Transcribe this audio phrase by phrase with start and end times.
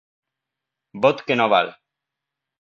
[1.05, 1.71] Vot que no val.